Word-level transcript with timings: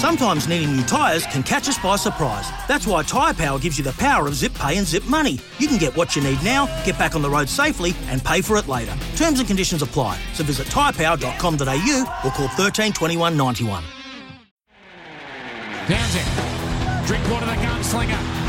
Sometimes 0.00 0.48
needing 0.48 0.74
new 0.74 0.82
tyres 0.84 1.26
can 1.26 1.42
catch 1.42 1.68
us 1.68 1.76
by 1.76 1.94
surprise. 1.96 2.48
That's 2.66 2.86
why 2.86 3.02
Tyre 3.02 3.34
Power 3.34 3.58
gives 3.58 3.76
you 3.76 3.84
the 3.84 3.92
power 3.92 4.26
of 4.26 4.34
zip 4.34 4.54
pay 4.54 4.78
and 4.78 4.86
zip 4.86 5.04
money. 5.04 5.38
You 5.58 5.68
can 5.68 5.76
get 5.76 5.94
what 5.94 6.16
you 6.16 6.22
need 6.22 6.42
now, 6.42 6.64
get 6.86 6.98
back 6.98 7.14
on 7.14 7.20
the 7.20 7.28
road 7.28 7.50
safely, 7.50 7.92
and 8.06 8.24
pay 8.24 8.40
for 8.40 8.56
it 8.56 8.66
later. 8.66 8.96
Terms 9.16 9.40
and 9.40 9.46
conditions 9.46 9.82
apply. 9.82 10.18
So 10.32 10.42
visit 10.42 10.68
tyrepower.com.au 10.68 12.20
or 12.24 12.30
call 12.30 12.48
13 12.48 12.94
21 12.94 13.36
91. 13.36 13.84
Townsend, 15.86 17.06
the 17.06 17.14
gunslinger. 17.14 18.39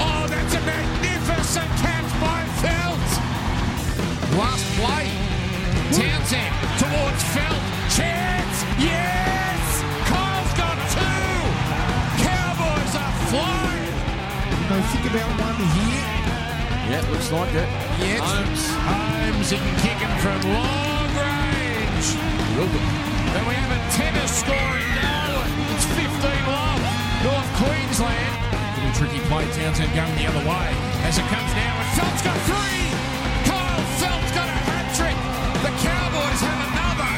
About 15.12 15.44
one 15.44 15.60
here. 15.76 16.08
Yeah, 16.88 17.04
looks 17.12 17.36
like 17.36 17.52
it. 17.52 17.68
Yes. 18.00 18.24
Holmes. 18.24 18.64
Holmes 18.80 19.52
and 19.52 19.60
kicking 19.84 20.16
from 20.24 20.40
long 20.56 21.12
range. 21.20 22.16
Then 22.16 23.44
we 23.44 23.60
have 23.60 23.76
a 23.76 23.82
tennis 23.92 24.32
score 24.40 24.56
in 24.56 24.88
Darwin. 25.04 25.52
It's 25.76 25.84
15 26.00 26.08
love. 26.48 26.80
North 27.28 27.52
Queensland. 27.60 28.40
Little 28.80 28.96
tricky 28.96 29.20
play. 29.28 29.44
Townsend 29.52 29.92
going 29.92 30.16
the 30.16 30.32
other 30.32 30.48
way. 30.48 30.68
As 31.04 31.20
it 31.20 31.28
comes 31.28 31.52
down, 31.60 31.76
and 31.76 31.92
Feldt 31.92 32.20
got 32.24 32.40
three. 32.48 32.88
Kyle 33.52 33.84
Feldt 34.00 34.32
got 34.32 34.48
a 34.48 34.60
hat 34.64 34.96
trick. 34.96 35.18
The 35.60 35.76
Cowboys 35.76 36.40
have 36.40 36.62
another. 36.72 37.12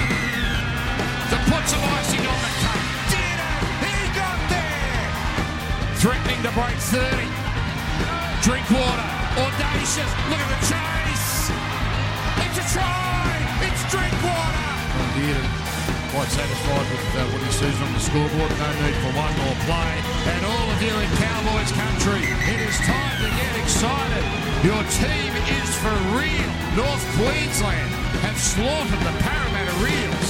To 1.30 1.38
put 1.46 1.62
some 1.70 1.86
icing 1.94 2.26
on 2.26 2.40
the 2.42 2.54
cake. 2.58 2.90
Did 3.14 3.38
it. 3.38 3.62
He 3.86 3.94
got 4.18 4.40
there. 4.50 5.14
Threatening 6.02 6.42
to 6.42 6.50
break 6.58 6.74
30. 6.90 7.43
Drinkwater. 8.44 9.08
Audacious. 9.40 10.12
Look 10.28 10.36
at 10.36 10.52
the 10.52 10.62
chase. 10.68 11.48
It's 12.44 12.60
a 12.60 12.66
try. 12.76 13.40
It's 13.64 13.84
Drinkwater. 13.88 14.68
Indeed, 15.00 15.40
and 15.40 15.48
quite 16.12 16.28
satisfied 16.28 16.84
with 16.92 17.08
uh, 17.16 17.24
what 17.32 17.40
he 17.40 17.52
sees 17.56 17.80
on 17.80 17.88
the 17.96 18.04
scoreboard. 18.04 18.52
No 18.60 18.68
need 18.84 19.00
for 19.00 19.16
one 19.16 19.32
more 19.40 19.56
play. 19.64 19.96
And 20.28 20.44
all 20.44 20.68
of 20.76 20.80
you 20.84 20.92
in 20.92 21.08
Cowboys 21.24 21.72
country, 21.72 22.20
it 22.52 22.60
is 22.68 22.76
time 22.84 23.16
to 23.24 23.32
get 23.32 23.54
excited. 23.64 24.28
Your 24.60 24.84
team 24.92 25.32
is 25.64 25.72
for 25.80 25.96
real. 26.12 26.50
North 26.76 27.06
Queensland 27.16 27.96
have 28.28 28.36
slaughtered 28.36 29.04
the 29.08 29.16
Parramatta 29.24 29.72
Eels 29.88 30.30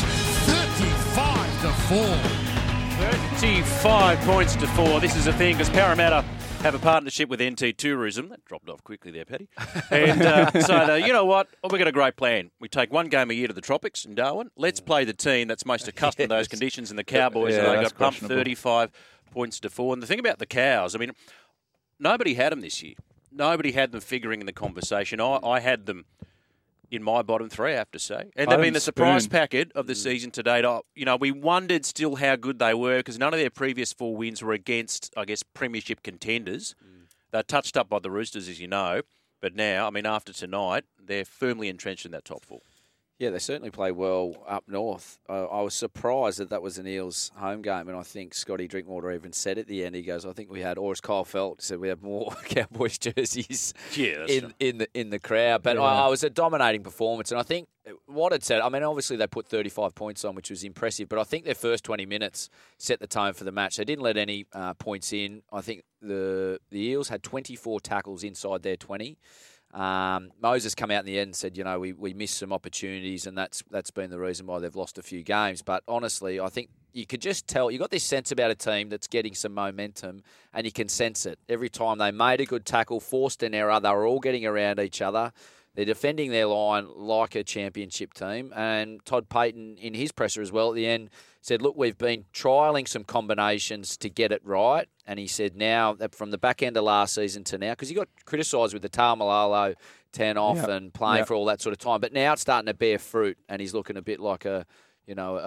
35 0.53 1.49
to 1.65 1.71
4. 1.89 2.53
35 3.09 4.19
points 4.21 4.55
to 4.55 4.67
four. 4.67 4.99
This 4.99 5.15
is 5.15 5.25
a 5.25 5.33
thing 5.33 5.55
because 5.55 5.71
Parramatta 5.71 6.23
have 6.63 6.75
a 6.75 6.79
partnership 6.79 7.27
with 7.27 7.41
NT 7.41 7.77
Tourism. 7.77 8.29
That 8.29 8.45
dropped 8.45 8.69
off 8.69 8.81
quickly 8.85 9.11
there, 9.11 9.25
Paddy. 9.25 9.49
And 9.91 10.21
uh, 10.21 10.49
so, 10.61 10.87
they, 10.87 11.05
you 11.05 11.11
know 11.11 11.25
what? 11.25 11.49
Well, 11.61 11.69
we've 11.69 11.79
got 11.79 11.89
a 11.89 11.91
great 11.91 12.15
plan. 12.15 12.51
We 12.61 12.69
take 12.69 12.91
one 12.91 13.09
game 13.09 13.29
a 13.29 13.33
year 13.33 13.47
to 13.47 13.53
the 13.53 13.59
tropics 13.59 14.05
in 14.05 14.15
Darwin. 14.15 14.49
Let's 14.55 14.79
play 14.79 15.03
the 15.03 15.13
team 15.13 15.49
that's 15.49 15.65
most 15.65 15.89
accustomed 15.89 16.29
to 16.29 16.35
those 16.35 16.47
conditions 16.49 16.89
in 16.89 16.95
the 16.95 17.03
Cowboys. 17.03 17.55
Yeah, 17.55 17.69
and 17.69 17.79
they 17.79 17.83
got 17.83 17.97
pumped 17.97 18.19
35 18.19 18.91
points 19.29 19.59
to 19.59 19.69
four. 19.69 19.93
And 19.93 20.01
the 20.01 20.07
thing 20.07 20.19
about 20.19 20.39
the 20.39 20.45
Cows, 20.45 20.95
I 20.95 20.99
mean, 20.99 21.11
nobody 21.99 22.35
had 22.35 22.53
them 22.53 22.61
this 22.61 22.81
year. 22.81 22.95
Nobody 23.29 23.73
had 23.73 23.91
them 23.91 23.99
figuring 23.99 24.39
in 24.39 24.45
the 24.45 24.53
conversation. 24.53 25.19
I, 25.19 25.39
I 25.43 25.59
had 25.59 25.85
them 25.85 26.05
in 26.93 27.01
my 27.01 27.23
bottom 27.23 27.49
three, 27.49 27.73
I 27.73 27.77
have 27.77 27.91
to 27.91 27.99
say. 27.99 28.31
And 28.35 28.49
they've 28.49 28.59
oh, 28.59 28.61
been 28.61 28.73
the 28.73 28.79
surprise 28.79 29.23
spoon. 29.23 29.31
packet 29.31 29.71
of 29.73 29.87
the 29.87 29.93
mm. 29.93 29.97
season 29.97 30.31
to 30.31 30.43
date. 30.43 30.63
I- 30.63 30.81
You 30.95 31.05
know, 31.05 31.15
we 31.15 31.31
wondered 31.31 31.85
still 31.85 32.15
how 32.15 32.35
good 32.35 32.59
they 32.59 32.73
were 32.73 32.99
because 32.99 33.17
none 33.17 33.33
of 33.33 33.39
their 33.39 33.49
previous 33.49 33.91
four 33.91 34.15
wins 34.15 34.43
were 34.43 34.53
against, 34.53 35.11
I 35.17 35.25
guess, 35.25 35.41
premiership 35.43 36.03
contenders. 36.03 36.75
Mm. 36.83 37.07
They're 37.31 37.43
touched 37.43 37.75
up 37.77 37.89
by 37.89 37.99
the 37.99 38.11
Roosters, 38.11 38.47
as 38.47 38.59
you 38.59 38.67
know. 38.67 39.01
But 39.41 39.55
now, 39.55 39.87
I 39.87 39.89
mean, 39.89 40.05
after 40.05 40.31
tonight, 40.31 40.85
they're 41.03 41.25
firmly 41.25 41.67
entrenched 41.67 42.05
in 42.05 42.11
that 42.11 42.25
top 42.25 42.45
four. 42.45 42.61
Yeah, 43.19 43.29
they 43.29 43.39
certainly 43.39 43.69
play 43.69 43.91
well 43.91 44.43
up 44.47 44.63
north. 44.67 45.19
Uh, 45.29 45.45
I 45.45 45.61
was 45.61 45.75
surprised 45.75 46.39
that 46.39 46.49
that 46.49 46.61
was 46.61 46.77
an 46.77 46.87
Eels 46.87 47.31
home 47.35 47.61
game, 47.61 47.87
and 47.87 47.95
I 47.95 48.01
think 48.03 48.33
Scotty 48.33 48.67
Drinkwater 48.67 49.11
even 49.11 49.31
said 49.31 49.57
at 49.57 49.67
the 49.67 49.85
end, 49.85 49.95
he 49.95 50.01
goes, 50.01 50.25
"I 50.25 50.33
think 50.33 50.49
we 50.49 50.61
had," 50.61 50.77
or 50.77 50.91
as 50.91 50.99
Kyle 50.99 51.23
Feldt 51.23 51.61
said, 51.61 51.79
"We 51.79 51.89
have 51.89 52.01
more 52.01 52.31
Cowboys 52.45 52.97
jerseys 52.97 53.73
Yeah, 53.95 54.25
in 54.27 54.53
in 54.59 54.79
the 54.79 54.87
in 54.93 55.09
the 55.11 55.19
crowd." 55.19 55.63
But 55.63 55.77
I, 55.77 56.05
I 56.05 56.07
was 56.07 56.23
a 56.23 56.29
dominating 56.29 56.83
performance, 56.83 57.31
and 57.31 57.39
I 57.39 57.43
think 57.43 57.67
what 58.07 58.33
it 58.33 58.43
said. 58.43 58.61
I 58.61 58.69
mean, 58.69 58.83
obviously 58.83 59.17
they 59.17 59.27
put 59.27 59.47
35 59.47 59.93
points 59.93 60.25
on, 60.25 60.35
which 60.35 60.49
was 60.49 60.63
impressive, 60.63 61.07
but 61.07 61.19
I 61.19 61.23
think 61.23 61.45
their 61.45 61.55
first 61.55 61.83
20 61.83 62.05
minutes 62.05 62.49
set 62.77 62.99
the 62.99 63.07
tone 63.07 63.33
for 63.33 63.43
the 63.43 63.51
match. 63.51 63.77
They 63.77 63.85
didn't 63.85 64.03
let 64.03 64.17
any 64.17 64.45
uh, 64.53 64.73
points 64.73 65.13
in. 65.13 65.43
I 65.51 65.61
think 65.61 65.83
the 66.01 66.59
the 66.71 66.79
Eels 66.79 67.09
had 67.09 67.21
24 67.23 67.79
tackles 67.81 68.23
inside 68.23 68.63
their 68.63 68.77
20. 68.77 69.17
Um, 69.73 70.31
Moses 70.39 70.75
come 70.75 70.91
out 70.91 70.99
in 70.99 71.05
the 71.07 71.17
end 71.17 71.29
and 71.29 71.35
said, 71.35 71.57
you 71.57 71.63
know, 71.63 71.79
we, 71.79 71.93
we 71.93 72.13
missed 72.13 72.37
some 72.37 72.53
opportunities, 72.53 73.25
and 73.25 73.35
that's 73.35 73.63
that's 73.71 73.91
been 73.91 74.11
the 74.11 74.19
reason 74.19 74.45
why 74.45 74.59
they've 74.59 74.75
lost 74.75 74.97
a 74.97 75.03
few 75.03 75.23
games. 75.23 75.61
But 75.63 75.83
honestly, 75.87 76.39
I 76.39 76.49
think 76.49 76.69
you 76.93 77.07
could 77.07 77.21
just 77.21 77.47
tell 77.47 77.71
you 77.71 77.79
got 77.79 77.89
this 77.89 78.03
sense 78.03 78.31
about 78.31 78.51
a 78.51 78.55
team 78.55 78.89
that's 78.89 79.07
getting 79.07 79.33
some 79.33 79.53
momentum, 79.53 80.21
and 80.53 80.65
you 80.65 80.71
can 80.71 80.89
sense 80.89 81.25
it 81.25 81.39
every 81.49 81.69
time 81.69 81.97
they 81.97 82.11
made 82.11 82.39
a 82.39 82.45
good 82.45 82.65
tackle, 82.65 82.99
forced 82.99 83.41
an 83.41 83.55
error. 83.55 83.79
They 83.79 83.89
were 83.89 84.05
all 84.05 84.19
getting 84.19 84.45
around 84.45 84.79
each 84.79 85.01
other. 85.01 85.33
They're 85.75 85.85
defending 85.85 86.29
their 86.31 86.45
line 86.45 86.87
like 86.95 87.33
a 87.35 87.43
championship 87.43 88.13
team. 88.13 88.53
And 88.55 89.03
Todd 89.05 89.27
Payten, 89.29 89.77
in 89.79 89.93
his 89.95 90.11
presser 90.11 90.41
as 90.41 90.51
well 90.51 90.69
at 90.69 90.75
the 90.75 90.85
end, 90.85 91.09
said, 91.41 91.61
Look, 91.61 91.75
we've 91.75 91.97
been 91.97 92.25
trialling 92.33 92.87
some 92.87 93.03
combinations 93.03 93.97
to 93.97 94.09
get 94.09 94.31
it 94.31 94.41
right. 94.45 94.87
And 95.07 95.19
he 95.19 95.27
said, 95.27 95.55
Now, 95.55 95.93
that 95.93 96.13
from 96.13 96.31
the 96.31 96.37
back 96.37 96.61
end 96.61 96.77
of 96.77 96.83
last 96.83 97.15
season 97.15 97.43
to 97.45 97.57
now, 97.57 97.71
because 97.71 97.89
he 97.89 97.95
got 97.95 98.07
criticised 98.25 98.73
with 98.73 98.83
the 98.83 98.89
Tamalalo 98.89 99.73
10 100.11 100.37
off 100.37 100.57
Yep. 100.57 100.69
and 100.69 100.93
playing 100.93 101.17
Yep. 101.19 101.27
for 101.27 101.33
all 101.33 101.45
that 101.45 101.59
sort 101.61 101.73
of 101.73 101.79
time. 101.79 101.99
But 101.99 102.13
now 102.13 102.33
it's 102.33 102.43
starting 102.43 102.67
to 102.67 102.73
bear 102.75 102.99
fruit, 102.99 103.37
and 103.49 103.59
he's 103.59 103.73
looking 103.73 103.97
a 103.97 104.01
bit 104.01 104.19
like 104.19 104.45
a, 104.45 104.65
you 105.07 105.15
know, 105.15 105.37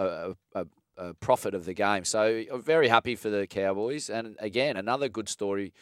a, 0.54 0.60
a, 0.60 0.66
a, 0.98 1.14
prophet 1.14 1.54
of 1.54 1.66
the 1.66 1.74
game. 1.74 2.04
So 2.04 2.42
I'm 2.52 2.62
very 2.62 2.88
happy 2.88 3.14
for 3.14 3.30
the 3.30 3.46
Cowboys. 3.46 4.10
And 4.10 4.36
again, 4.40 4.76
another 4.76 5.08
good 5.08 5.28
story 5.28 5.72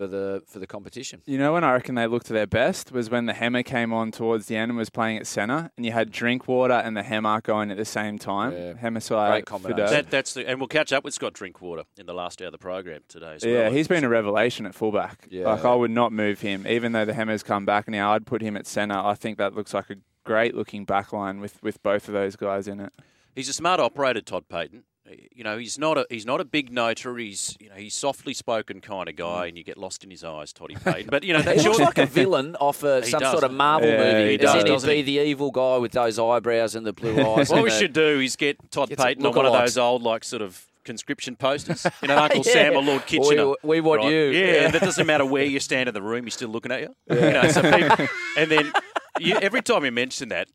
for 0.00 0.06
the 0.06 0.42
for 0.46 0.58
the 0.58 0.66
competition. 0.66 1.20
You 1.26 1.36
know 1.36 1.52
when 1.52 1.62
I 1.62 1.74
reckon 1.74 1.94
they 1.94 2.06
looked 2.06 2.26
to 2.28 2.32
their 2.32 2.46
best 2.46 2.90
was 2.90 3.10
when 3.10 3.26
the 3.26 3.34
Hammer 3.34 3.62
came 3.62 3.92
on 3.92 4.10
towards 4.10 4.46
the 4.46 4.56
end 4.56 4.70
and 4.70 4.78
was 4.78 4.88
playing 4.88 5.18
at 5.18 5.26
centre, 5.26 5.70
and 5.76 5.84
you 5.84 5.92
had 5.92 6.10
Drinkwater 6.10 6.72
and 6.72 6.96
the 6.96 7.02
Hammer 7.02 7.42
going 7.42 7.70
at 7.70 7.76
the 7.76 7.84
same 7.84 8.18
time. 8.18 8.52
Yeah. 8.52 8.74
Hammer 8.78 9.00
Great 9.00 9.44
combination. 9.44 9.86
That, 9.86 10.10
that's 10.10 10.32
the, 10.32 10.48
and 10.48 10.58
we'll 10.58 10.68
catch 10.68 10.90
up 10.90 11.04
with 11.04 11.12
Scott 11.12 11.34
Drinkwater 11.34 11.82
in 11.98 12.06
the 12.06 12.14
last 12.14 12.40
hour 12.40 12.46
of 12.46 12.52
the 12.52 12.58
program 12.58 13.02
today 13.08 13.34
as 13.34 13.44
well. 13.44 13.52
Yeah, 13.52 13.68
he's 13.68 13.88
been 13.88 14.02
a 14.02 14.08
revelation 14.08 14.64
at 14.64 14.74
fullback. 14.74 15.28
Yeah. 15.30 15.48
Like 15.48 15.66
I 15.66 15.74
would 15.74 15.90
not 15.90 16.12
move 16.12 16.40
him, 16.40 16.66
even 16.66 16.92
though 16.92 17.04
the 17.04 17.12
Hammers 17.14 17.42
come 17.42 17.66
back 17.66 17.86
now. 17.86 18.14
I'd 18.14 18.24
put 18.24 18.40
him 18.40 18.56
at 18.56 18.66
centre. 18.66 18.96
I 18.96 19.14
think 19.14 19.36
that 19.36 19.54
looks 19.54 19.74
like 19.74 19.90
a 19.90 19.96
great 20.24 20.54
looking 20.54 20.86
back 20.86 21.12
line 21.12 21.40
with, 21.40 21.62
with 21.62 21.82
both 21.82 22.08
of 22.08 22.14
those 22.14 22.36
guys 22.36 22.66
in 22.66 22.80
it. 22.80 22.92
He's 23.34 23.50
a 23.50 23.52
smart 23.52 23.80
operator, 23.80 24.22
Todd 24.22 24.44
Payten. 24.50 24.84
You 25.34 25.44
know, 25.44 25.58
he's 25.58 25.78
not 25.78 25.98
a 25.98 26.06
he's 26.10 26.26
not 26.26 26.40
a 26.40 26.44
big 26.44 26.70
noter. 26.72 27.18
He's 27.20 27.56
you 27.60 27.68
know 27.68 27.74
he's 27.74 27.94
softly 27.94 28.34
spoken 28.34 28.80
kind 28.80 29.08
of 29.08 29.16
guy, 29.16 29.46
and 29.46 29.56
you 29.58 29.64
get 29.64 29.76
lost 29.78 30.04
in 30.04 30.10
his 30.10 30.22
eyes, 30.24 30.52
Toddy 30.52 30.74
Payten. 30.84 31.10
But 31.10 31.24
you 31.24 31.32
know 31.32 31.40
He 31.40 31.60
looks 31.62 31.78
like 31.78 31.98
a 31.98 32.06
villain 32.06 32.56
off 32.56 32.84
uh, 32.84 32.88
a, 32.88 33.04
some 33.04 33.20
does. 33.20 33.32
sort 33.32 33.44
of 33.44 33.52
Marvel 33.52 33.88
Yeah, 33.88 34.12
movie. 34.14 34.30
he 34.32 34.36
Doesn't 34.36 34.56
does, 34.60 34.64
he 34.64 34.70
doesn't 34.70 34.90
be 34.90 35.02
the 35.02 35.18
evil 35.20 35.50
guy 35.50 35.78
with 35.78 35.92
those 35.92 36.18
eyebrows 36.18 36.74
and 36.74 36.86
the 36.86 36.92
blue 36.92 37.16
eyes? 37.34 37.50
What 37.50 37.62
we 37.62 37.70
the- 37.70 37.78
should 37.78 37.92
do 37.92 38.20
is 38.20 38.36
get 38.36 38.70
Todd 38.70 38.90
Payten 38.90 39.24
on 39.24 39.34
one 39.34 39.46
of 39.46 39.52
those 39.52 39.76
old 39.78 40.02
like 40.02 40.24
sort 40.24 40.42
of 40.42 40.66
conscription 40.84 41.36
posters. 41.36 41.86
You 42.02 42.08
know, 42.08 42.16
Uncle 42.18 42.42
Yeah. 42.44 42.52
Sam 42.52 42.72
or 42.76 42.82
Lord 42.82 43.06
Kitchener. 43.06 43.46
We- 43.48 43.54
we 43.64 43.80
want 43.80 44.02
right? 44.02 44.12
you. 44.12 44.18
Yeah, 44.30 44.44
Yeah. 44.46 44.52
and 44.66 44.74
it 44.74 44.80
doesn't 44.80 45.06
matter 45.06 45.24
where 45.26 45.44
you 45.44 45.60
stand 45.60 45.88
in 45.88 45.94
the 45.94 46.02
room, 46.02 46.24
he's 46.24 46.34
still 46.34 46.48
looking 46.48 46.72
at 46.72 46.80
you. 46.80 46.94
you 47.10 47.16
know, 47.20 47.48
so 47.48 47.62
people, 47.62 48.06
and 48.36 48.50
then 48.50 48.72
you, 49.18 49.36
every 49.36 49.62
time 49.62 49.84
you 49.84 49.90
mention 49.92 50.28
that. 50.30 50.48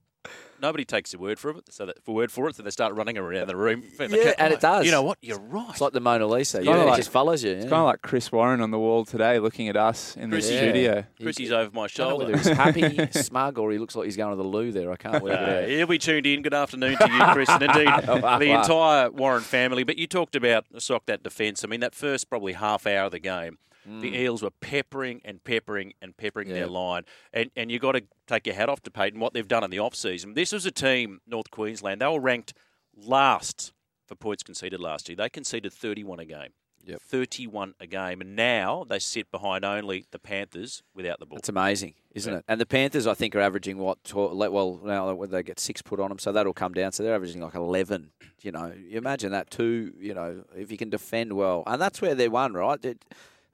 Nobody 0.62 0.86
takes 0.86 1.12
your 1.14 1.22
word 1.22 1.38
for 1.40 1.50
it, 1.52 1.64
so 1.70 1.86
that, 1.86 2.04
for 2.04 2.16
word 2.16 2.32
for 2.32 2.48
it, 2.48 2.56
so 2.56 2.64
they 2.64 2.70
start 2.70 2.94
running 2.96 3.18
around 3.18 3.48
the 3.48 3.56
room. 3.56 3.84
Yeah, 4.00 4.34
and 4.38 4.54
it 4.54 4.60
does. 4.62 4.86
You 4.86 4.92
know 4.92 5.02
what? 5.04 5.18
You're 5.22 5.40
right. 5.40 5.68
It's 5.70 5.82
like 5.82 5.94
the 5.94 6.00
Mona 6.00 6.26
Lisa. 6.28 6.64
Yeah, 6.64 6.76
like- 6.84 6.94
it 6.94 6.98
just 6.98 7.12
follows 7.12 7.44
you. 7.44 7.52
It's 7.52 7.64
kind 7.64 7.74
of 7.74 7.86
like 7.86 8.02
Chris 8.02 8.32
Warren 8.32 8.62
on 8.62 8.72
the 8.72 8.80
wall 8.80 9.06
today 9.06 9.40
looking 9.40 9.68
at 9.70 9.76
us 9.78 10.16
in 10.16 10.30
the 10.30 10.38
Chrissy. 10.38 10.58
studio. 10.58 11.04
Chrissy's 11.22 11.52
over 11.52 11.70
my 11.74 11.84
I 11.84 11.88
don't 11.88 11.98
know 12.10 12.10
shoulder. 12.10 12.26
whether 12.26 12.38
he's 12.38 12.48
happy, 12.48 13.12
smug, 13.22 13.58
or 13.58 13.72
he 13.72 13.78
looks 13.78 13.96
like 13.96 14.06
he's 14.06 14.18
going 14.18 14.32
to 14.32 14.42
the 14.42 14.48
loo 14.48 14.72
there. 14.72 14.92
I 14.92 14.96
can't 14.96 15.22
work 15.22 15.34
Uh, 15.34 15.42
it 15.44 15.64
out. 15.64 15.70
he'll 15.70 15.88
be 15.88 15.98
tuned 15.98 16.26
in. 16.26 16.42
Good 16.42 16.54
afternoon 16.54 16.98
to 16.98 17.12
you, 17.12 17.24
Chris, 17.34 17.50
and 17.50 17.62
indeed 17.64 17.88
the 18.06 18.52
entire 18.60 19.10
Warren 19.12 19.44
family. 19.44 19.84
But 19.84 19.98
you 19.98 20.08
talked 20.08 20.36
about 20.36 20.66
sock 20.80 21.06
that 21.08 21.22
defence. 21.24 21.64
I 21.64 21.68
mean, 21.68 21.82
that 21.82 21.94
first 21.94 22.30
probably 22.30 22.54
half 22.54 22.88
hour 22.88 23.06
of 23.06 23.12
the 23.12 23.20
game, 23.20 23.58
the 23.86 24.16
Eels 24.18 24.42
were 24.42 24.50
peppering 24.50 25.22
and 25.24 25.44
peppering 25.44 25.94
and 26.02 26.16
peppering 26.18 26.50
their 26.50 26.68
Mm. 26.68 26.72
Line, 26.72 27.04
and 27.34 27.52
and 27.56 27.72
you 27.72 27.80
got 27.80 27.94
to 27.94 28.04
take 28.28 28.46
your 28.48 28.56
hat 28.56 28.70
off 28.70 28.82
to 28.84 28.92
Payten 28.92 29.18
what 29.20 29.34
they've 29.34 29.48
done 29.48 29.64
in 29.64 29.70
the 29.70 29.80
off 29.80 29.96
season. 29.96 30.34
This 30.34 30.52
was 30.52 30.66
a 30.66 30.72
team, 30.72 31.22
North 31.28 31.52
Queensland. 31.52 32.02
They 32.02 32.08
were 32.08 32.20
ranked 32.20 32.54
last 32.96 33.74
for 34.08 34.16
points 34.16 34.44
conceded 34.44 34.80
last 34.80 35.10
year. 35.10 35.16
They 35.16 35.30
conceded 35.30 35.74
31 35.74 36.20
a 36.20 36.26
game. 36.26 36.50
Yep. 36.88 37.02
31 37.02 37.74
a 37.80 37.88
game, 37.88 38.22
and 38.22 38.36
now 38.36 38.86
they 38.88 39.00
sit 39.00 39.32
behind 39.32 39.66
only 39.66 40.06
the 40.12 40.20
Panthers 40.20 40.84
without 40.94 41.20
the 41.20 41.26
ball. 41.26 41.40
It's 41.40 41.50
amazing, 41.50 41.96
isn't 42.12 42.32
Yeah. 42.32 42.40
it? 42.40 42.46
And 42.48 42.62
the 42.62 42.68
Panthers, 42.68 43.08
I 43.08 43.16
think, 43.16 43.36
are 43.36 43.40
averaging 43.40 43.80
what? 43.80 43.98
Well, 44.14 44.80
now 44.84 45.16
they 45.26 45.42
get 45.42 45.60
six 45.60 45.82
put 45.82 46.00
on 46.00 46.10
them, 46.10 46.20
so 46.20 46.32
that'll 46.32 46.54
come 46.54 46.74
down. 46.76 46.92
So 46.92 47.02
they're 47.02 47.16
averaging 47.16 47.42
like 47.42 47.56
eleven. 47.56 48.12
You 48.44 48.52
know, 48.52 48.72
you 48.78 49.00
imagine 49.00 49.32
that 49.32 49.50
too. 49.50 49.94
You 50.00 50.14
know, 50.14 50.44
if 50.56 50.70
you 50.72 50.78
can 50.78 50.92
defend 50.92 51.34
well, 51.34 51.64
and 51.66 51.82
that's 51.82 52.04
where 52.04 52.14
they're 52.14 52.30
won, 52.30 52.54
right? 52.54 52.84
It- 52.86 53.04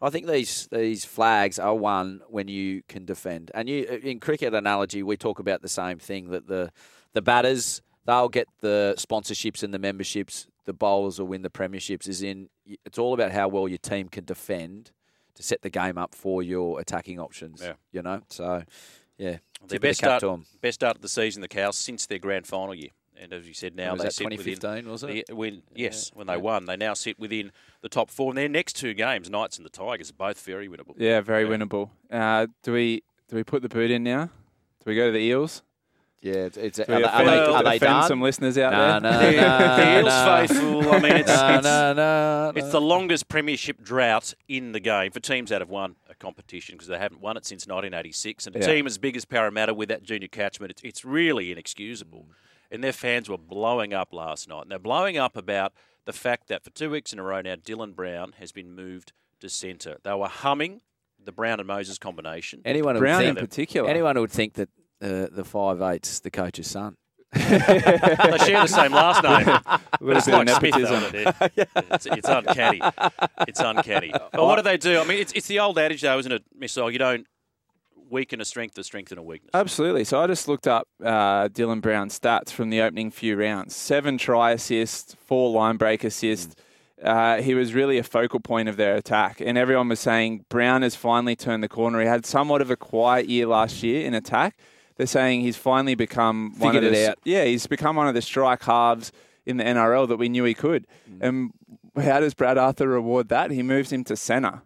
I 0.02 0.10
think 0.10 0.28
these 0.28 0.68
these 0.72 1.06
flags 1.06 1.60
are 1.60 1.76
won 1.76 2.22
when 2.28 2.48
you 2.48 2.82
can 2.88 3.06
defend. 3.06 3.52
And 3.54 3.70
you, 3.70 3.86
uh, 3.90 3.96
in 3.96 4.20
cricket 4.20 4.54
analogy, 4.54 5.04
we 5.04 5.18
talk 5.18 5.40
about 5.40 5.62
the 5.62 5.70
same 5.70 6.00
thing 6.00 6.30
that 6.32 6.48
the 6.48 6.72
the 7.14 7.22
batters 7.22 7.82
they'll 8.06 8.30
get 8.30 8.48
the 8.62 8.96
sponsorships 8.98 9.64
and 9.64 9.74
the 9.74 9.80
memberships. 9.80 10.48
The 10.66 10.74
bowlers 10.74 11.20
will 11.20 11.28
win 11.28 11.42
the 11.42 11.50
premierships. 11.50 12.08
Is 12.08 12.24
in 12.24 12.50
it's 12.66 12.98
all 12.98 13.14
about 13.14 13.32
how 13.32 13.48
well 13.48 13.68
your 13.68 13.78
team 13.78 14.10
can 14.10 14.26
defend 14.26 14.92
to 15.36 15.44
set 15.44 15.62
the 15.62 15.70
game 15.70 15.98
up 15.98 16.16
for 16.16 16.44
your 16.44 16.80
attacking 16.80 17.20
options. 17.20 17.62
Yeah. 17.62 17.74
You 17.92 18.02
know, 18.02 18.22
so 18.30 18.64
yeah, 19.18 19.38
of 19.62 19.70
best 19.82 20.00
start, 20.00 20.24
best 20.62 20.76
start 20.76 20.96
of 20.96 21.02
the 21.02 21.10
season, 21.10 21.42
the 21.42 21.48
Cows, 21.48 21.78
since 21.78 22.08
their 22.08 22.20
grand 22.20 22.48
final 22.48 22.74
year. 22.74 22.90
And 23.20 23.34
as 23.34 23.48
you 23.48 23.54
said, 23.54 23.76
now 23.76 23.92
Was 23.94 24.00
they 24.02 24.06
that 24.08 24.14
sit 24.14 24.30
within 24.30 24.56
2015, 24.56 24.92
was 24.92 25.04
it? 25.04 25.28
the- 25.28 25.36
when, 25.36 25.62
yes, 25.76 26.12
when 26.14 26.28
they 26.28 26.34
Yeah. 26.34 26.40
won, 26.40 26.66
they 26.66 26.76
now 26.78 26.94
sit 26.94 27.20
within 27.20 27.52
the 27.82 27.90
top 27.90 28.10
four. 28.10 28.32
And 28.32 28.38
their 28.38 28.50
next 28.50 28.74
two 28.74 28.94
games, 28.94 29.30
Knights 29.30 29.58
and 29.58 29.66
the 29.66 29.70
Tigers, 29.70 30.10
are 30.10 30.14
both 30.14 30.44
very 30.44 30.68
winnable. 30.68 30.96
Yeah, 30.98 31.22
very 31.22 31.44
Yeah. 31.44 31.50
winnable. 31.56 31.90
Uh, 32.10 32.48
do 32.64 32.74
we 32.74 33.04
do 33.30 33.36
we 33.38 33.44
put 33.44 33.62
the 33.62 33.70
boot 33.70 33.92
in 33.92 34.04
now? 34.04 34.26
Do 34.26 34.32
we 34.88 34.96
go 34.96 35.06
to 35.08 35.12
the 35.12 35.20
Eels? 35.20 35.62
Yeah, 36.22 36.34
it's, 36.34 36.58
it's 36.58 36.80
are, 36.80 36.86
we 36.88 36.96
they, 36.98 37.04
are 37.04 37.06
offend, 37.08 37.28
they, 37.30 37.38
are 37.40 37.64
they 37.64 37.70
offend 37.78 37.80
done? 37.80 38.08
some 38.08 38.22
listeners 38.22 38.58
out 38.60 38.74
No, 38.74 39.10
there? 39.10 39.12
no, 39.12 39.20
The, 39.32 39.42
no, 39.42 39.76
the 39.76 39.98
Eels 39.98 40.06
no. 40.06 40.48
faithful, 40.48 40.92
I 40.94 41.00
mean, 41.00 41.12
it's, 41.14 41.28
No, 41.30 41.56
it's, 41.56 41.64
no, 41.64 41.94
no, 41.94 42.54
it's 42.56 42.66
no. 42.66 42.72
the 42.72 42.82
longest 42.82 43.28
premiership 43.28 43.82
drought 43.82 44.34
in 44.48 44.72
the 44.74 44.80
game 44.80 45.12
for 45.12 45.20
teams 45.20 45.50
that 45.50 45.62
have 45.62 45.70
won 45.70 45.96
a 46.10 46.14
competition 46.16 46.76
because 46.76 46.88
they 46.90 47.00
haven't 47.00 47.22
won 47.22 47.38
it 47.38 47.46
since 47.48 47.66
1986. 47.66 48.46
And 48.48 48.56
a 48.56 48.60
Yeah. 48.60 48.66
team 48.68 48.86
as 48.86 48.98
big 49.00 49.16
as 49.18 49.26
Parramatta 49.26 49.74
with 49.74 49.90
that 49.90 50.04
junior 50.04 50.28
catchment, 50.28 50.70
it's, 50.72 50.82
it's 50.84 51.04
really 51.06 51.52
inexcusable. 51.52 52.28
And 52.72 52.84
their 52.84 52.94
fans 52.94 53.30
were 53.30 53.38
blowing 53.38 53.94
up 53.94 54.14
last 54.14 54.48
night. 54.48 54.62
And 54.64 54.72
they're 54.72 54.80
blowing 54.80 55.18
up 55.18 55.36
about 55.36 55.74
the 56.06 56.14
fact 56.14 56.48
that 56.48 56.64
for 56.64 56.70
two 56.70 56.90
weeks 56.90 57.12
in 57.14 57.20
a 57.20 57.24
row 57.24 57.42
now, 57.42 57.56
Dylan 57.56 57.96
Brown 57.96 58.34
has 58.40 58.52
been 58.52 58.74
moved 58.74 59.12
to 59.42 59.50
centre. 59.50 59.98
They 60.04 60.14
were 60.14 60.28
humming 60.28 60.82
the 61.24 61.32
Brown 61.32 61.60
and 61.60 61.68
Moses 61.68 61.98
combination. 61.98 62.62
Anyone 62.66 62.98
Brown 62.98 63.24
in 63.24 63.36
think, 63.36 63.50
particular. 63.50 63.90
anyone 63.90 64.16
who 64.16 64.22
would 64.22 64.32
think 64.32 64.54
that 64.54 64.70
uh, 65.02 65.28
the 65.32 65.44
five 65.44 65.82
eight's 65.82 66.20
the 66.20 66.32
coach's 66.32 66.68
son. 66.68 66.96
they 67.34 67.40
share 67.40 68.62
the 68.62 68.68
same 68.68 68.92
last 68.92 69.24
name. 69.24 69.46
But 70.02 70.18
it's 70.18 70.28
like 70.28 70.50
Smith, 70.50 70.74
though, 70.74 71.10
it? 71.14 71.70
it's, 71.76 72.06
it's 72.06 72.28
uncanny. 72.28 72.82
It's 73.48 73.60
uncanny. 73.60 74.12
But 74.32 74.44
what 74.44 74.56
do 74.58 74.62
they 74.64 74.78
do? 74.78 75.00
I 75.00 75.04
mean, 75.06 75.20
it's, 75.20 75.32
it's 75.34 75.48
the 75.48 75.60
old 75.60 75.78
adage, 75.78 76.02
though, 76.02 76.18
isn't 76.20 76.32
it, 76.32 76.44
Missile? 76.58 76.92
You 76.92 77.00
don't 77.00 77.28
weaken 78.12 78.42
a 78.42 78.46
strength 78.46 78.76
to 78.76 78.84
strengthen 78.84 79.18
a 79.18 79.24
weakness. 79.24 79.52
Absolutely. 79.54 80.04
So 80.04 80.20
I 80.22 80.28
just 80.28 80.48
looked 80.48 80.68
up 80.68 80.88
uh, 81.04 81.48
Dylan 81.48 81.82
Brown's 81.82 82.20
stats 82.20 82.52
from 82.52 82.70
the 82.70 82.82
opening 82.82 83.10
few 83.10 83.36
rounds: 83.36 83.76
seven 83.76 84.18
try 84.18 84.52
assists, 84.52 85.16
four 85.26 85.50
line 85.50 85.78
break 85.78 86.04
assists. 86.04 86.56
Uh, 87.02 87.42
he 87.42 87.56
was 87.56 87.74
really 87.74 87.98
a 87.98 88.04
focal 88.04 88.40
point 88.40 88.70
of 88.70 88.78
their 88.78 88.96
attack, 88.96 89.42
and 89.42 89.58
everyone 89.58 89.90
was 89.90 90.00
saying 90.00 90.46
Brown 90.50 90.84
has 90.84 90.96
finally 90.96 91.36
turned 91.36 91.64
the 91.64 91.70
corner. 91.70 92.00
He 92.00 92.06
had 92.06 92.26
somewhat 92.28 92.62
of 92.62 92.70
a 92.70 92.76
quiet 92.76 93.28
year 93.28 93.48
last 93.48 93.82
year 93.82 94.06
in 94.06 94.14
attack. 94.14 94.58
They're 94.98 95.08
saying 95.08 95.42
he's 95.42 95.58
finally 95.58 95.96
become 95.96 96.54
one 96.60 96.76
of 96.76 96.84
Figured 96.84 96.94
the 96.94 97.04
it 97.06 97.10
out. 97.10 97.18
yeah 97.24 97.44
he's 97.46 97.66
become 97.66 97.96
one 97.96 98.08
of 98.08 98.14
the 98.14 98.22
strike 98.22 98.62
halves 98.64 99.12
in 99.48 99.58
the 99.58 99.64
NRL 99.64 100.08
that 100.10 100.18
we 100.18 100.30
knew 100.30 100.44
he 100.44 100.54
could. 100.54 100.86
And 101.20 101.52
how 101.96 102.20
does 102.20 102.36
Brad 102.36 102.60
Arthur 102.60 102.88
reward 102.88 103.30
that? 103.30 103.50
He 103.50 103.64
moves 103.64 103.92
him 103.92 104.04
to 104.04 104.16
centre. 104.16 104.62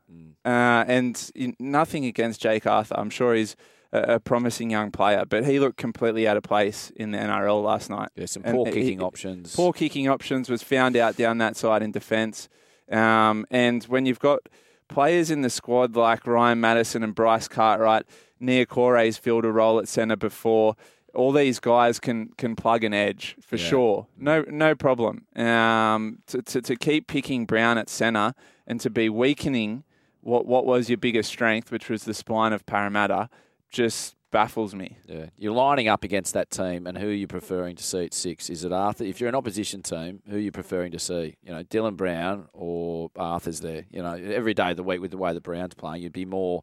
Uh, 0.46 0.86
and 0.88 1.32
in, 1.34 1.56
nothing 1.60 2.06
against 2.06 2.40
Jake 2.42 2.68
Arthur. 2.68 2.96
I'm 2.98 3.10
sure 3.10 3.34
he's 3.34 3.56
a, 3.92 4.16
a 4.16 4.20
promising 4.20 4.70
young 4.70 4.92
player, 4.92 5.26
but 5.28 5.44
he 5.46 5.60
looked 5.60 5.78
completely 5.78 6.28
out 6.28 6.38
of 6.38 6.44
place 6.44 6.92
in 6.96 7.12
the 7.12 7.18
NRL 7.18 7.64
last 7.64 7.90
night. 7.90 8.10
Yeah, 8.16 8.28
some 8.28 8.44
And 8.46 8.56
poor 8.56 8.66
he- 8.68 8.72
kicking 8.74 9.02
options. 9.02 9.56
Poor 9.56 9.74
kicking 9.74 10.08
options 10.08 10.50
was 10.50 10.62
found 10.62 10.96
out 10.96 11.18
down 11.18 11.40
that 11.40 11.58
side 11.58 11.82
in 11.82 11.92
defence. 11.92 12.48
Um, 12.92 13.48
and 13.50 13.84
when 13.86 14.06
you've 14.06 14.20
got 14.20 14.42
players 14.88 15.32
in 15.32 15.42
the 15.42 15.50
squad 15.50 15.96
like 15.96 16.28
Ryan 16.28 16.60
Matterson 16.62 17.02
and 17.04 17.16
Bryce 17.16 17.48
Cartwright, 17.48 18.06
Nia 18.40 18.68
Core's 18.68 19.18
filled 19.18 19.46
a 19.46 19.52
role 19.52 19.80
at 19.80 19.88
centre 19.88 20.16
before. 20.16 20.76
All 21.16 21.32
these 21.32 21.60
guys 21.60 22.00
can 22.00 22.28
can 22.38 22.56
plug 22.58 22.84
an 22.84 22.94
edge 22.94 23.36
for 23.42 23.56
Yeah. 23.56 23.66
sure. 23.66 24.08
No 24.18 24.44
no 24.50 24.76
problem. 24.76 25.26
Um, 25.36 26.20
to, 26.28 26.42
to, 26.44 26.62
to 26.62 26.76
keep 26.76 27.08
picking 27.08 27.46
Brown 27.46 27.78
at 27.80 27.90
centre 27.90 28.34
and 28.68 28.80
to 28.82 28.90
be 28.90 29.08
weakening 29.10 29.86
what 30.26 30.48
what 30.48 30.66
was 30.66 30.90
your 30.90 30.98
biggest 30.98 31.30
strength, 31.30 31.72
which 31.72 31.88
was 31.88 32.04
the 32.04 32.14
spine 32.14 32.52
of 32.52 32.66
Parramatta, 32.66 33.30
just 33.70 34.16
baffles 34.32 34.74
me. 34.74 34.98
Yeah, 35.08 35.28
you're 35.38 35.54
lining 35.54 35.88
up 35.88 36.04
against 36.04 36.34
that 36.34 36.50
team, 36.50 36.88
and 36.88 36.98
who 36.98 37.08
are 37.08 37.14
you 37.14 37.28
preferring 37.28 37.76
to 37.76 37.84
see 37.84 38.06
at 38.06 38.14
six? 38.14 38.50
Is 38.50 38.66
it 38.66 38.74
Arthur? 38.74 39.04
If 39.04 39.22
you're 39.22 39.30
an 39.30 39.36
opposition 39.36 39.84
team, 39.84 40.24
who 40.28 40.38
are 40.38 40.40
you 40.40 40.52
preferring 40.52 40.92
to 40.94 41.00
see? 41.00 41.38
You 41.44 41.52
know, 41.52 41.64
Dylan 41.64 41.96
Brown 41.96 42.48
or 42.54 43.12
Arthur's 43.16 43.62
there. 43.62 43.86
You 43.92 44.02
know, 44.02 44.14
every 44.14 44.56
day 44.56 44.72
of 44.72 44.78
the 44.78 44.84
week 44.84 45.00
with 45.00 45.12
the 45.12 45.18
way 45.18 45.32
the 45.32 45.42
Browns 45.42 45.76
playing, 45.76 46.02
you'd 46.02 46.12
be 46.12 46.26
more, 46.26 46.62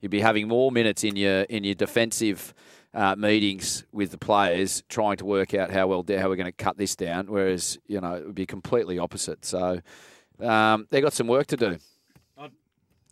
you'd 0.00 0.10
be 0.10 0.20
having 0.20 0.48
more 0.48 0.72
minutes 0.72 1.04
in 1.04 1.14
your 1.16 1.42
in 1.42 1.64
your 1.64 1.74
defensive 1.74 2.54
uh, 2.94 3.14
meetings 3.14 3.84
with 3.92 4.10
the 4.10 4.18
players, 4.18 4.82
trying 4.88 5.18
to 5.18 5.26
work 5.26 5.52
out 5.52 5.70
how 5.70 5.86
well 5.86 6.02
how 6.08 6.30
we're 6.30 6.36
going 6.36 6.46
to 6.46 6.52
cut 6.52 6.78
this 6.78 6.96
down. 6.96 7.26
Whereas 7.26 7.78
you 7.86 8.00
know 8.00 8.14
it 8.14 8.24
would 8.24 8.34
be 8.34 8.46
completely 8.46 8.98
opposite. 8.98 9.44
So 9.44 9.82
um, 10.40 10.86
they 10.90 11.02
got 11.02 11.12
some 11.12 11.26
work 11.26 11.46
to 11.48 11.58
do. 11.58 11.76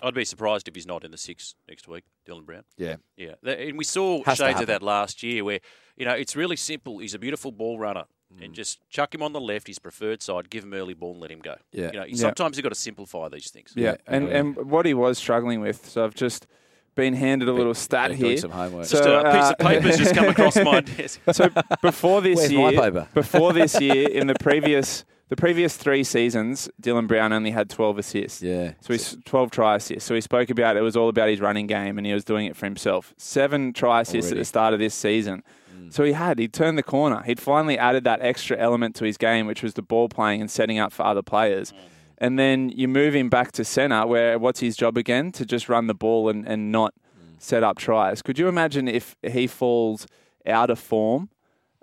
I'd 0.02 0.14
be 0.14 0.25
surprised 0.25 0.69
if 0.69 0.75
he's 0.75 0.87
not 0.87 1.05
in 1.05 1.11
the 1.11 1.19
six 1.19 1.55
next 1.69 1.87
week, 1.88 2.05
Dylan 2.29 2.44
Brown. 2.47 2.64
Yeah, 2.76 2.97
Yeah, 3.17 3.35
and 3.44 3.76
we 3.79 3.85
saw 3.85 4.23
Has 4.25 4.38
shades 4.38 4.61
of 4.61 4.67
that 4.69 4.82
last 4.82 5.23
year, 5.23 5.44
where 5.44 5.61
you 5.97 6.05
know 6.06 6.12
it's 6.14 6.35
really 6.37 6.56
simple. 6.56 6.99
He's 6.99 7.14
a 7.14 7.19
beautiful 7.19 7.52
ball 7.52 7.79
runner, 7.79 8.05
Mm. 8.32 8.44
and 8.44 8.55
just 8.55 8.79
chuck 8.91 9.12
him 9.12 9.23
on 9.25 9.32
the 9.32 9.41
left, 9.41 9.67
his 9.67 9.81
preferred 9.81 10.23
side, 10.23 10.50
give 10.50 10.62
him 10.62 10.73
early 10.73 10.94
ball, 10.94 11.11
and 11.12 11.20
let 11.20 11.32
him 11.32 11.41
go. 11.41 11.56
Yeah. 11.73 11.87
you 11.87 11.99
know, 11.99 12.05
Yeah. 12.05 12.14
sometimes 12.17 12.56
you've 12.56 12.62
got 12.62 12.69
to 12.69 12.76
simplify 12.79 13.29
these 13.29 13.50
things. 13.50 13.73
Yeah, 13.75 13.97
and 14.06 14.25
agree. 14.26 14.37
and 14.38 14.56
what 14.70 14.87
he 14.87 14.94
was 14.94 15.19
struggling 15.19 15.61
with. 15.61 15.85
So 15.88 16.05
I've 16.05 16.14
just 16.14 16.46
been 16.94 17.14
handed 17.14 17.49
a 17.49 17.53
little 17.53 17.75
stat 17.75 18.11
Been 18.11 18.19
doing 18.20 18.31
here. 18.32 18.38
some 18.38 18.50
homework. 18.53 18.87
Just 18.87 19.03
So, 19.03 19.19
a 19.19 19.25
piece 19.32 19.50
of 19.50 19.55
uh, 19.58 19.69
paper's 19.69 19.99
just 19.99 20.14
come 20.14 20.26
across 20.29 20.55
my 20.56 20.81
desk. 20.96 21.20
So 21.32 21.49
before 21.82 22.20
this 22.20 22.37
Where's 22.37 22.53
my 22.53 22.70
year, 22.70 22.81
paper? 22.81 23.08
before 23.14 23.53
this 23.53 23.81
year, 23.81 24.08
in 24.08 24.29
the 24.29 24.35
previous 24.35 25.05
the 25.31 25.37
previous 25.37 25.77
three 25.77 26.03
seasons, 26.03 26.69
Dylan 26.82 27.06
Brown 27.06 27.32
only 27.32 27.53
had 27.53 27.71
12 27.71 27.99
assists. 27.99 28.43
yeah. 28.43 28.73
So 28.81 28.93
he's 28.93 29.17
12 29.25 29.50
try 29.53 29.77
assists. 29.77 30.05
So 30.05 30.15
he 30.15 30.21
spoke 30.21 30.50
about 30.50 30.77
it 30.77 30.81
was 30.81 30.97
all 30.97 31.09
about 31.09 31.29
his 31.29 31.41
running 31.41 31.69
game 31.69 31.99
and 31.99 32.06
he 32.06 32.12
was 32.12 32.25
doing 32.25 32.47
it 32.47 32.56
for 32.56 32.67
himself. 32.67 33.15
Seven 33.17 33.73
try 33.73 34.00
assists 34.00 34.27
Already. 34.27 34.38
at 34.38 34.41
the 34.41 34.44
start 34.44 34.75
of 34.75 34.81
this 34.81 34.94
season. 34.94 35.44
Mm. 35.73 35.93
So 35.93 36.03
he 36.03 36.12
had, 36.12 36.41
he'd 36.41 36.53
turned 36.53 36.77
the 36.77 36.82
corner. 36.82 37.23
He'd 37.23 37.38
finally 37.38 37.79
added 37.79 38.03
that 38.05 38.21
extra 38.21 38.59
element 38.59 38.97
to 38.97 39.05
his 39.05 39.17
game, 39.17 39.47
which 39.47 39.62
was 39.62 39.75
the 39.75 39.82
ball 39.82 40.09
playing 40.09 40.41
and 40.41 40.50
setting 40.50 40.81
up 40.81 40.93
for 40.93 41.05
other 41.05 41.23
players. 41.23 41.73
And 42.19 42.38
then 42.38 42.69
you 42.71 42.88
move 42.88 43.15
him 43.15 43.31
back 43.31 43.53
to 43.53 43.65
centre, 43.65 44.06
where 44.06 44.37
what's 44.38 44.61
his 44.61 44.77
job 44.77 44.99
again? 44.99 45.32
To 45.32 45.46
just 45.46 45.69
run 45.69 45.87
the 45.87 45.94
ball 45.94 46.29
and, 46.29 46.46
and 46.46 46.70
not 46.70 46.93
set 47.39 47.63
up 47.63 47.79
tries. 47.79 48.20
Could 48.20 48.39
you 48.39 48.49
imagine 48.49 48.89
if 48.89 49.17
he 49.22 49.46
falls 49.46 50.06
out 50.44 50.70
of 50.70 50.79
form 50.79 51.31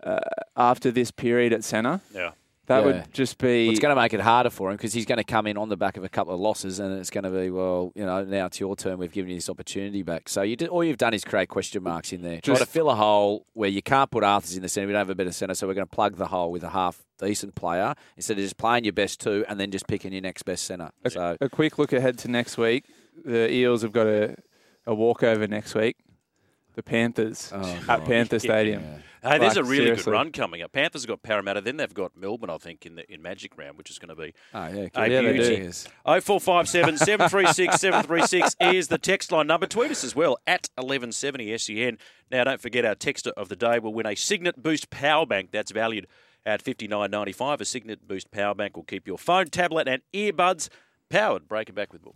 uh, 0.03 0.19
after 0.55 0.91
this 0.91 1.11
period 1.11 1.53
at 1.53 1.63
centre? 1.63 2.01
Yeah. 2.13 2.31
That 2.67 2.79
Yeah. 2.79 2.85
would 2.85 3.13
just 3.13 3.37
be. 3.37 3.69
It's 3.69 3.79
going 3.79 3.95
to 3.95 4.01
make 4.01 4.13
it 4.13 4.19
harder 4.19 4.49
for 4.49 4.69
him 4.69 4.75
because 4.75 4.91
he's 4.93 5.05
going 5.05 5.17
to 5.19 5.23
come 5.23 5.47
in 5.47 5.57
on 5.57 5.69
the 5.69 5.77
back 5.77 5.95
of 5.95 6.03
a 6.03 6.09
couple 6.09 6.33
of 6.33 6.39
losses, 6.41 6.79
and 6.79 6.99
it's 6.99 7.09
going 7.09 7.23
to 7.23 7.29
be 7.29 7.49
well, 7.49 7.91
you 7.95 8.05
know, 8.05 8.23
now 8.25 8.45
it's 8.47 8.59
your 8.59 8.75
turn. 8.75 8.97
We've 8.97 9.11
given 9.11 9.29
you 9.31 9.37
this 9.37 9.49
opportunity 9.49 10.03
back. 10.03 10.27
So 10.27 10.41
you 10.41 10.55
did, 10.57 10.67
all 10.67 10.83
you've 10.83 10.97
done 10.97 11.13
is 11.13 11.23
create 11.23 11.47
question 11.47 11.81
marks 11.81 12.11
in 12.11 12.21
there. 12.21 12.41
Try 12.41 12.55
to 12.57 12.65
fill 12.65 12.89
a 12.89 12.95
hole 12.95 13.45
where 13.53 13.69
you 13.69 13.81
can't 13.81 14.11
put 14.11 14.23
Arthur's 14.23 14.55
in 14.57 14.63
the 14.63 14.69
centre. 14.69 14.85
We 14.87 14.93
don't 14.93 14.99
have 14.99 15.09
a 15.09 15.15
better 15.15 15.31
centre, 15.31 15.55
so 15.55 15.65
we're 15.65 15.75
going 15.75 15.87
to 15.87 15.95
plug 15.95 16.17
the 16.17 16.27
hole 16.27 16.51
with 16.51 16.63
a 16.63 16.69
half 16.69 17.03
decent 17.19 17.55
player 17.55 17.95
instead 18.17 18.37
of 18.37 18.43
just 18.43 18.57
playing 18.57 18.83
your 18.83 18.93
best 18.93 19.21
two 19.21 19.45
and 19.47 19.59
then 19.59 19.71
just 19.71 19.87
picking 19.87 20.11
your 20.11 20.21
next 20.21 20.43
best 20.43 20.65
centre. 20.65 20.91
A, 21.05 21.09
So 21.09 21.37
a 21.39 21.49
quick 21.49 21.77
look 21.79 21.93
ahead 21.93 22.17
to 22.19 22.27
next 22.27 22.57
week. 22.57 22.83
The 23.23 23.51
Eels 23.51 23.81
have 23.81 23.93
got 23.93 24.07
a, 24.07 24.35
a 24.85 24.93
walkover 24.93 25.47
next 25.47 25.73
week. 25.73 25.95
The 26.77 26.83
Panthers 26.83 27.51
Oh, 27.51 27.59
at 27.59 27.87
God. 27.87 28.05
Panther 28.05 28.37
Stadium. 28.37 28.83
Hey, 29.23 29.39
there's 29.39 29.57
a 29.57 29.63
really 29.63 29.85
seriously. 29.85 30.03
good 30.05 30.11
run 30.11 30.31
coming 30.31 30.61
up. 30.61 30.71
Panthers 30.73 31.01
have 31.01 31.07
got 31.07 31.23
Parramatta, 31.23 31.59
then 31.59 31.77
they've 31.77 31.91
got 31.91 32.15
Melbourne, 32.15 32.51
I 32.51 32.59
think, 32.59 32.85
in 32.85 32.93
the 32.93 33.11
in 33.11 33.19
Magic 33.23 33.57
Round, 33.57 33.79
which 33.79 33.89
is 33.89 33.97
going 33.97 34.09
to 34.09 34.15
be 34.15 34.31
oh 34.53 34.67
yeah, 34.67 34.87
a 34.93 35.09
Yeah, 35.09 35.21
beauty. 35.33 35.55
do. 35.55 35.71
0457 36.05 36.97
736 36.99 37.81
736 37.81 38.55
is 38.61 38.89
the 38.89 38.99
text 38.99 39.31
line 39.31 39.47
number. 39.47 39.65
Tweet 39.65 39.89
us 39.89 40.03
as 40.03 40.15
well 40.15 40.37
at 40.45 40.69
1170 40.75 41.57
SEN. 41.57 41.97
Now, 42.29 42.43
don't 42.43 42.61
forget 42.61 42.85
our 42.85 42.93
texter 42.93 43.31
of 43.35 43.49
the 43.49 43.55
day 43.55 43.79
will 43.79 43.93
win 43.93 44.05
a 44.05 44.15
Cygnett 44.15 44.61
Boost 44.61 44.91
Power 44.91 45.25
Bank 45.25 45.49
that's 45.51 45.71
valued 45.71 46.05
at 46.45 46.61
fifty 46.61 46.87
nine 46.87 47.09
ninety 47.09 47.31
five. 47.33 47.59
A 47.59 47.65
Cygnett 47.65 48.07
Boost 48.07 48.29
Power 48.29 48.53
Bank 48.53 48.77
will 48.77 48.83
keep 48.83 49.07
your 49.07 49.17
phone, 49.17 49.47
tablet, 49.47 49.87
and 49.87 50.03
earbuds 50.13 50.69
powered. 51.09 51.47
Break 51.47 51.69
it 51.69 51.73
back 51.75 51.91
with 51.91 52.03
Bull. 52.03 52.15